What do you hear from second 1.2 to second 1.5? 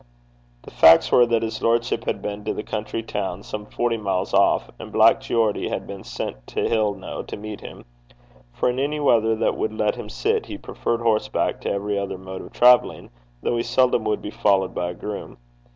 that